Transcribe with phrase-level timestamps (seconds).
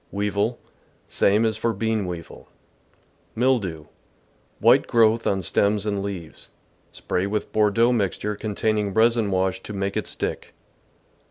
[0.11, 0.59] Weevil.—
[1.07, 2.47] Same as for bean weevil.
[3.35, 3.85] Mildew.—
[4.59, 6.49] White growth on stems and leaves.
[6.91, 10.55] Spray with Bordeaux mixture containing resin w^ash to make it stick.